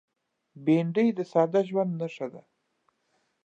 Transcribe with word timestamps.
بېنډۍ 0.65 1.07
د 1.17 1.19
ساده 1.31 1.61
ژوند 1.69 1.91
نښه 1.99 2.27
ده 2.33 2.41